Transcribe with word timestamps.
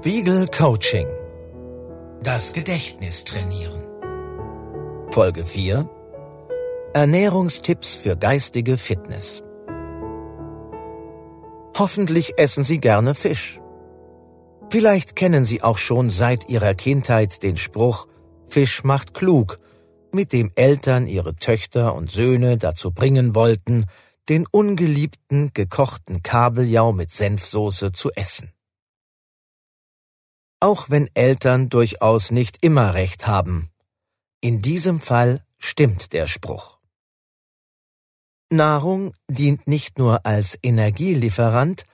Spiegel 0.00 0.46
Coaching. 0.46 1.06
Das 2.22 2.54
Gedächtnis 2.54 3.22
trainieren. 3.24 3.82
Folge 5.10 5.44
4. 5.44 5.90
Ernährungstipps 6.94 7.96
für 7.96 8.16
geistige 8.16 8.78
Fitness. 8.78 9.42
Hoffentlich 11.78 12.38
essen 12.38 12.64
Sie 12.64 12.80
gerne 12.80 13.14
Fisch. 13.14 13.60
Vielleicht 14.70 15.16
kennen 15.16 15.44
Sie 15.44 15.62
auch 15.62 15.76
schon 15.76 16.08
seit 16.08 16.48
Ihrer 16.48 16.72
Kindheit 16.72 17.42
den 17.42 17.58
Spruch 17.58 18.08
Fisch 18.48 18.82
macht 18.84 19.12
klug, 19.12 19.58
mit 20.12 20.32
dem 20.32 20.50
Eltern 20.54 21.08
ihre 21.08 21.36
Töchter 21.36 21.94
und 21.94 22.10
Söhne 22.10 22.56
dazu 22.56 22.90
bringen 22.90 23.34
wollten, 23.34 23.84
den 24.30 24.46
ungeliebten 24.50 25.50
gekochten 25.52 26.22
Kabeljau 26.22 26.94
mit 26.94 27.12
Senfsoße 27.12 27.92
zu 27.92 28.10
essen. 28.12 28.54
Auch 30.60 30.90
wenn 30.90 31.08
Eltern 31.14 31.70
durchaus 31.70 32.30
nicht 32.30 32.62
immer 32.62 32.94
recht 32.94 33.26
haben. 33.26 33.70
In 34.42 34.60
diesem 34.60 35.00
Fall 35.00 35.42
stimmt 35.58 36.12
der 36.12 36.26
Spruch. 36.26 36.78
Nahrung 38.50 39.14
dient 39.28 39.66
nicht 39.66 39.98
nur 39.98 40.26
als 40.26 40.58
Energielieferant, 40.62 41.84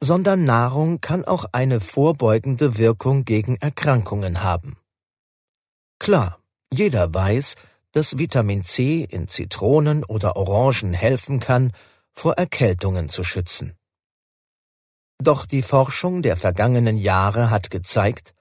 sondern 0.00 0.44
Nahrung 0.44 1.00
kann 1.00 1.24
auch 1.24 1.46
eine 1.52 1.80
vorbeugende 1.80 2.78
Wirkung 2.78 3.24
gegen 3.24 3.56
Erkrankungen 3.56 4.42
haben. 4.42 4.76
Klar, 5.98 6.38
jeder 6.72 7.12
weiß, 7.12 7.54
dass 7.92 8.18
Vitamin 8.18 8.64
C 8.64 9.04
in 9.04 9.28
Zitronen 9.28 10.04
oder 10.04 10.36
Orangen 10.36 10.92
helfen 10.92 11.40
kann, 11.40 11.72
vor 12.12 12.34
Erkältungen 12.34 13.08
zu 13.08 13.24
schützen. 13.24 13.76
Doch 15.18 15.46
die 15.46 15.62
Forschung 15.62 16.22
der 16.22 16.36
vergangenen 16.36 16.96
Jahre 16.96 17.50
hat 17.50 17.70
gezeigt, 17.70 18.34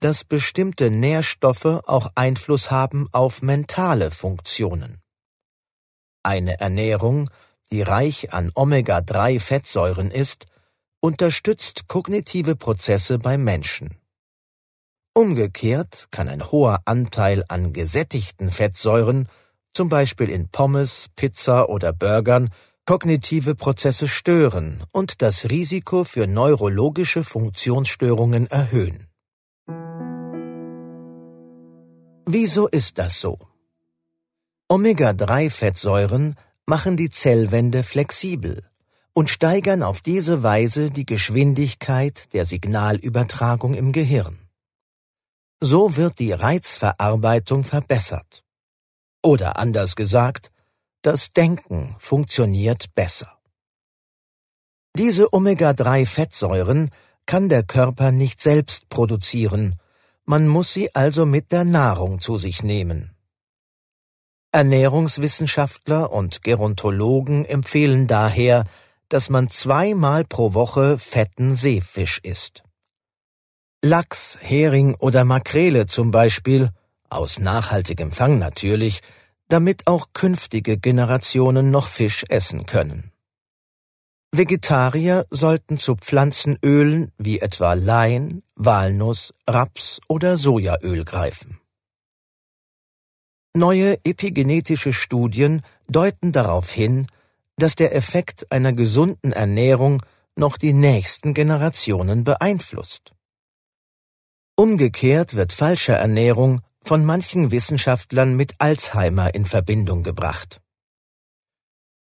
dass 0.00 0.24
bestimmte 0.24 0.90
Nährstoffe 0.90 1.82
auch 1.86 2.10
Einfluss 2.14 2.70
haben 2.70 3.08
auf 3.12 3.42
mentale 3.42 4.10
Funktionen. 4.10 5.00
Eine 6.22 6.60
Ernährung, 6.60 7.30
die 7.72 7.82
reich 7.82 8.32
an 8.32 8.50
Omega-3-Fettsäuren 8.54 10.10
ist, 10.10 10.46
unterstützt 11.00 11.88
kognitive 11.88 12.56
Prozesse 12.56 13.18
beim 13.18 13.44
Menschen. 13.44 13.96
Umgekehrt 15.14 16.08
kann 16.10 16.28
ein 16.28 16.50
hoher 16.50 16.82
Anteil 16.84 17.44
an 17.48 17.72
gesättigten 17.72 18.50
Fettsäuren, 18.50 19.28
zum 19.72 19.88
Beispiel 19.88 20.28
in 20.28 20.48
Pommes, 20.48 21.08
Pizza 21.16 21.68
oder 21.68 21.92
Burgern, 21.92 22.50
kognitive 22.90 23.54
Prozesse 23.54 24.08
stören 24.08 24.82
und 24.90 25.22
das 25.22 25.48
Risiko 25.48 26.02
für 26.02 26.26
neurologische 26.26 27.22
Funktionsstörungen 27.22 28.48
erhöhen. 28.48 29.06
Wieso 32.26 32.66
ist 32.66 32.98
das 32.98 33.20
so? 33.20 33.38
Omega-3-Fettsäuren 34.68 36.34
machen 36.66 36.96
die 36.96 37.10
Zellwände 37.10 37.84
flexibel 37.84 38.64
und 39.12 39.30
steigern 39.30 39.84
auf 39.84 40.00
diese 40.00 40.42
Weise 40.42 40.90
die 40.90 41.06
Geschwindigkeit 41.06 42.32
der 42.32 42.44
Signalübertragung 42.44 43.74
im 43.74 43.92
Gehirn. 43.92 44.36
So 45.60 45.96
wird 45.96 46.18
die 46.18 46.32
Reizverarbeitung 46.32 47.62
verbessert. 47.62 48.42
Oder 49.22 49.58
anders 49.58 49.94
gesagt, 49.94 50.50
das 51.02 51.32
Denken 51.32 51.96
funktioniert 51.98 52.94
besser. 52.94 53.38
Diese 54.96 55.32
Omega-3-Fettsäuren 55.32 56.90
kann 57.26 57.48
der 57.48 57.62
Körper 57.62 58.12
nicht 58.12 58.40
selbst 58.40 58.88
produzieren, 58.88 59.76
man 60.24 60.46
muss 60.46 60.72
sie 60.72 60.94
also 60.94 61.26
mit 61.26 61.52
der 61.52 61.64
Nahrung 61.64 62.20
zu 62.20 62.38
sich 62.38 62.62
nehmen. 62.62 63.16
Ernährungswissenschaftler 64.52 66.12
und 66.12 66.42
Gerontologen 66.42 67.44
empfehlen 67.44 68.06
daher, 68.06 68.64
dass 69.08 69.30
man 69.30 69.48
zweimal 69.48 70.24
pro 70.24 70.54
Woche 70.54 70.98
fetten 70.98 71.54
Seefisch 71.54 72.18
isst. 72.22 72.64
Lachs, 73.82 74.38
Hering 74.40 74.94
oder 74.96 75.24
Makrele 75.24 75.86
zum 75.86 76.10
Beispiel, 76.10 76.70
aus 77.08 77.38
nachhaltigem 77.38 78.12
Fang 78.12 78.38
natürlich, 78.38 79.00
damit 79.50 79.86
auch 79.86 80.08
künftige 80.12 80.78
Generationen 80.78 81.70
noch 81.70 81.88
Fisch 81.88 82.24
essen 82.28 82.66
können. 82.66 83.12
Vegetarier 84.32 85.26
sollten 85.30 85.76
zu 85.76 85.96
Pflanzenölen 85.96 87.10
wie 87.18 87.40
etwa 87.40 87.74
Lein, 87.74 88.42
Walnuss, 88.54 89.34
Raps 89.48 90.00
oder 90.08 90.38
Sojaöl 90.38 91.04
greifen. 91.04 91.58
Neue 93.56 93.98
epigenetische 94.04 94.92
Studien 94.92 95.62
deuten 95.88 96.30
darauf 96.30 96.70
hin, 96.70 97.08
dass 97.56 97.74
der 97.74 97.94
Effekt 97.96 98.52
einer 98.52 98.72
gesunden 98.72 99.32
Ernährung 99.32 100.00
noch 100.36 100.56
die 100.56 100.72
nächsten 100.72 101.34
Generationen 101.34 102.22
beeinflusst. 102.22 103.12
Umgekehrt 104.54 105.34
wird 105.34 105.52
falsche 105.52 105.92
Ernährung 105.92 106.60
von 106.84 107.04
manchen 107.04 107.50
Wissenschaftlern 107.50 108.36
mit 108.36 108.54
Alzheimer 108.58 109.34
in 109.34 109.44
Verbindung 109.44 110.02
gebracht. 110.02 110.60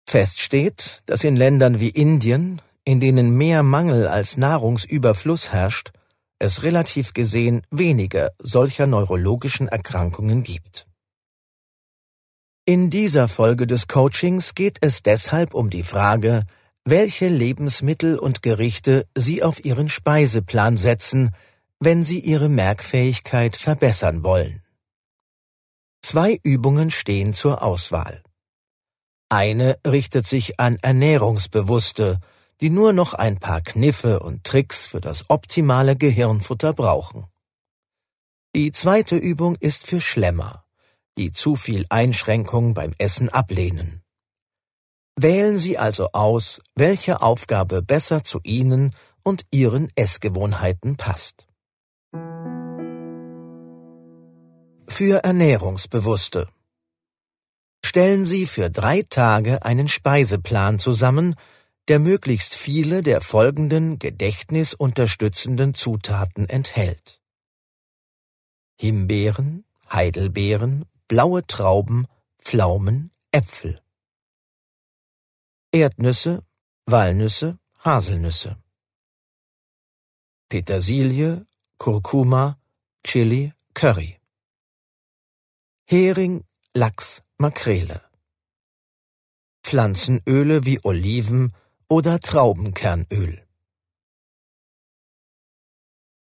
Fest 0.09 0.41
steht, 0.41 1.03
dass 1.07 1.25
in 1.25 1.37
Ländern 1.37 1.81
wie 1.81 1.91
Indien, 1.91 2.61
in 2.85 3.01
denen 3.01 3.37
mehr 3.37 3.63
Mangel 3.63 4.09
als 4.09 4.37
Nahrungsüberfluss 4.37 5.53
herrscht, 5.53 5.93
es 6.39 6.65
relativ 6.65 7.13
gesehen 7.13 7.63
weniger 7.71 8.33
solcher 8.39 8.87
neurologischen 8.87 9.69
Erkrankungen 9.69 10.43
gibt. 10.43 10.87
In 12.65 12.91
dieser 12.91 13.29
Folge 13.29 13.67
des 13.67 13.89
Coachings 13.89 14.55
geht 14.55 14.79
es 14.81 15.03
deshalb 15.03 15.55
um 15.55 15.71
die 15.71 15.83
Frage, 15.83 16.45
welche 16.85 17.29
Lebensmittel 17.29 18.19
und 18.19 18.43
Gerichte 18.43 19.07
Sie 19.17 19.43
auf 19.43 19.65
Ihren 19.65 19.89
Speiseplan 19.89 20.77
setzen, 20.77 21.31
wenn 21.81 22.05
Sie 22.05 22.21
Ihre 22.21 22.49
Merkfähigkeit 22.49 23.57
verbessern 23.57 24.23
wollen. 24.25 24.62
Zwei 26.13 26.39
Übungen 26.43 26.91
stehen 26.91 27.33
zur 27.33 27.63
Auswahl. 27.63 28.23
Eine 29.31 29.79
richtet 29.87 30.27
sich 30.27 30.61
an 30.61 30.77
Ernährungsbewusste, 30.83 32.21
die 32.61 32.69
nur 32.69 32.93
noch 32.93 33.15
ein 33.15 33.39
paar 33.39 33.63
Kniffe 33.63 34.21
und 34.21 34.45
Tricks 34.45 34.87
für 34.87 35.01
das 35.01 35.31
optimale 35.31 35.97
Gehirnfutter 35.97 36.75
brauchen. 36.75 37.25
Die 38.55 38.73
zweite 38.73 39.17
Übung 39.17 39.57
ist 39.57 39.87
für 39.87 40.03
Schlemmer, 40.03 40.67
die 41.17 41.33
zu 41.33 41.57
viel 41.57 41.87
Einschränkung 41.89 42.75
beim 42.75 42.93
Essen 42.99 43.31
ablehnen. 43.31 44.03
Wählen 45.17 45.57
Sie 45.57 45.79
also 45.79 46.11
aus, 46.13 46.61
welche 46.75 47.23
Aufgabe 47.23 47.81
besser 47.81 48.23
zu 48.23 48.39
Ihnen 48.43 48.95
und 49.23 49.47
Ihren 49.51 49.91
Essgewohnheiten 49.95 50.99
passt. 50.99 51.47
Für 54.95 55.25
Ernährungsbewusste. 55.25 56.49
Stellen 57.83 58.27
Sie 58.27 58.47
für 58.47 58.69
drei 58.69 59.01
Tage 59.01 59.65
einen 59.65 59.89
Speiseplan 59.89 60.79
zusammen, 60.79 61.35
der 61.89 61.99
möglichst 61.99 62.55
viele 62.55 63.03
der 63.03 63.23
folgenden 63.23 63.99
gedächtnisunterstützenden 63.99 65.73
Zutaten 65.73 66.47
enthält. 66.47 67.23
Himbeeren, 68.79 69.65
Heidelbeeren, 69.91 70.85
blaue 71.09 71.47
Trauben, 71.47 72.07
Pflaumen, 72.43 73.13
Äpfel. 73.31 73.81
Erdnüsse, 75.73 76.45
Walnüsse, 76.85 77.59
Haselnüsse. 77.79 78.59
Petersilie, 80.51 81.47
Kurkuma, 81.79 82.59
Chili, 83.03 83.55
Curry. 83.73 84.22
Hering, 85.93 86.43
Lachs, 86.75 87.21
Makrele. 87.37 88.01
Pflanzenöle 89.63 90.65
wie 90.65 90.81
Oliven 90.83 91.53
oder 91.87 92.19
Traubenkernöl. 92.19 93.43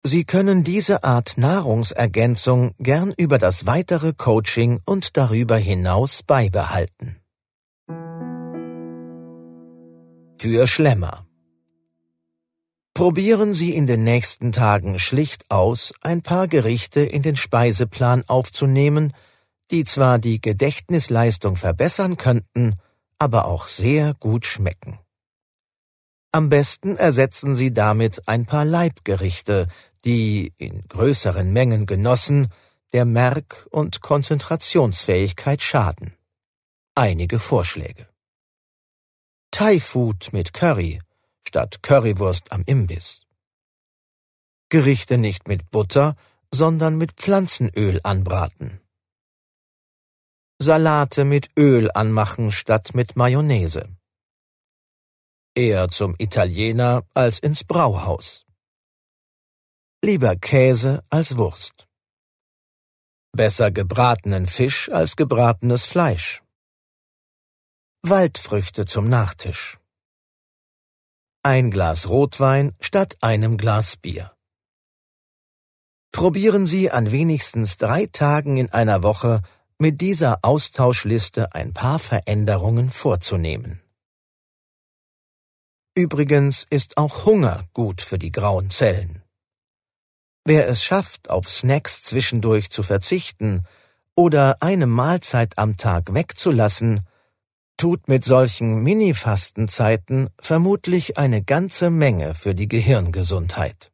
Sie 0.02 0.24
können 0.24 0.64
diese 0.64 1.04
Art 1.04 1.38
Nahrungsergänzung 1.38 2.74
gern 2.80 3.14
über 3.16 3.38
das 3.38 3.64
weitere 3.64 4.12
Coaching 4.12 4.80
und 4.86 5.16
darüber 5.16 5.56
hinaus 5.56 6.24
beibehalten. 6.24 7.20
Für 10.40 10.66
Schlemmer. 10.66 11.28
Probieren 12.92 13.54
Sie 13.54 13.72
in 13.72 13.86
den 13.86 14.02
nächsten 14.02 14.50
Tagen 14.50 14.98
schlicht 14.98 15.48
aus, 15.48 15.94
ein 16.00 16.22
paar 16.22 16.48
Gerichte 16.48 17.02
in 17.02 17.22
den 17.22 17.36
Speiseplan 17.36 18.24
aufzunehmen, 18.26 19.12
die 19.70 19.84
zwar 19.84 20.18
die 20.18 20.40
Gedächtnisleistung 20.40 21.56
verbessern 21.56 22.16
könnten, 22.16 22.76
aber 23.18 23.46
auch 23.46 23.66
sehr 23.66 24.14
gut 24.14 24.44
schmecken. 24.46 24.98
Am 26.32 26.48
besten 26.48 26.96
ersetzen 26.96 27.54
Sie 27.54 27.72
damit 27.72 28.28
ein 28.28 28.44
paar 28.44 28.64
Leibgerichte, 28.64 29.68
die, 30.04 30.52
in 30.56 30.82
größeren 30.88 31.52
Mengen 31.52 31.86
genossen, 31.86 32.48
der 32.92 33.04
Merk- 33.04 33.66
und 33.70 34.00
Konzentrationsfähigkeit 34.00 35.62
schaden. 35.62 36.16
Einige 36.94 37.38
Vorschläge. 37.38 38.08
Thai-Food 39.50 40.32
mit 40.32 40.52
Curry 40.52 41.00
statt 41.46 41.82
Currywurst 41.82 42.50
am 42.50 42.64
Imbiss. 42.66 43.22
Gerichte 44.68 45.18
nicht 45.18 45.46
mit 45.46 45.70
Butter, 45.70 46.16
sondern 46.52 46.98
mit 46.98 47.12
Pflanzenöl 47.12 48.00
anbraten. 48.02 48.80
Salate 50.62 51.24
mit 51.24 51.50
Öl 51.58 51.90
anmachen 51.94 52.52
statt 52.52 52.94
mit 52.94 53.16
Mayonnaise. 53.16 53.88
Eher 55.56 55.88
zum 55.88 56.14
Italiener 56.18 57.02
als 57.12 57.40
ins 57.40 57.64
Brauhaus. 57.64 58.46
Lieber 60.02 60.36
Käse 60.36 61.04
als 61.10 61.36
Wurst. 61.38 61.88
Besser 63.32 63.72
gebratenen 63.72 64.46
Fisch 64.46 64.88
als 64.90 65.16
gebratenes 65.16 65.86
Fleisch. 65.86 66.42
Waldfrüchte 68.02 68.84
zum 68.84 69.08
Nachtisch. 69.08 69.78
Ein 71.42 71.72
Glas 71.72 72.08
Rotwein 72.08 72.76
statt 72.80 73.16
einem 73.20 73.56
Glas 73.56 73.96
Bier. 73.96 74.36
Probieren 76.12 76.64
Sie 76.64 76.92
an 76.92 77.10
wenigstens 77.10 77.76
drei 77.76 78.06
Tagen 78.06 78.56
in 78.56 78.70
einer 78.72 79.02
Woche 79.02 79.42
mit 79.78 80.00
dieser 80.00 80.38
Austauschliste 80.42 81.54
ein 81.54 81.72
paar 81.72 81.98
Veränderungen 81.98 82.90
vorzunehmen. 82.90 83.80
Übrigens 85.96 86.66
ist 86.70 86.96
auch 86.96 87.24
Hunger 87.24 87.64
gut 87.72 88.00
für 88.00 88.18
die 88.18 88.32
grauen 88.32 88.70
Zellen. 88.70 89.22
Wer 90.44 90.68
es 90.68 90.84
schafft, 90.84 91.30
auf 91.30 91.48
Snacks 91.48 92.02
zwischendurch 92.02 92.70
zu 92.70 92.82
verzichten 92.82 93.64
oder 94.14 94.60
eine 94.60 94.86
Mahlzeit 94.86 95.56
am 95.56 95.76
Tag 95.76 96.12
wegzulassen, 96.12 97.06
tut 97.76 98.08
mit 98.08 98.24
solchen 98.24 98.82
Mini-Fastenzeiten 98.82 100.30
vermutlich 100.38 101.18
eine 101.18 101.42
ganze 101.42 101.90
Menge 101.90 102.34
für 102.34 102.54
die 102.54 102.68
Gehirngesundheit. 102.68 103.93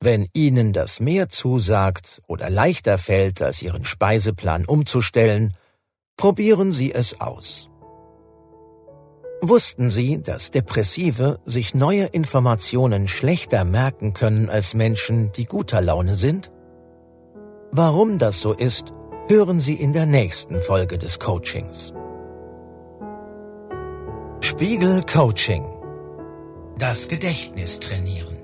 Wenn 0.00 0.28
Ihnen 0.34 0.72
das 0.72 1.00
mehr 1.00 1.28
zusagt 1.28 2.20
oder 2.26 2.50
leichter 2.50 2.98
fällt, 2.98 3.40
als 3.40 3.62
Ihren 3.62 3.84
Speiseplan 3.84 4.66
umzustellen, 4.66 5.54
probieren 6.16 6.72
Sie 6.72 6.92
es 6.92 7.20
aus. 7.20 7.70
Wussten 9.42 9.90
Sie, 9.90 10.22
dass 10.22 10.50
Depressive 10.50 11.40
sich 11.44 11.74
neue 11.74 12.06
Informationen 12.06 13.06
schlechter 13.06 13.64
merken 13.64 14.12
können 14.12 14.48
als 14.48 14.74
Menschen, 14.74 15.32
die 15.32 15.44
guter 15.44 15.80
Laune 15.80 16.14
sind? 16.14 16.50
Warum 17.70 18.18
das 18.18 18.40
so 18.40 18.52
ist, 18.52 18.92
hören 19.28 19.60
Sie 19.60 19.74
in 19.74 19.92
der 19.92 20.06
nächsten 20.06 20.62
Folge 20.62 20.98
des 20.98 21.18
Coachings. 21.18 21.92
Spiegel 24.40 25.02
Coaching. 25.02 25.64
Das 26.78 27.08
Gedächtnis 27.08 27.80
trainieren. 27.80 28.35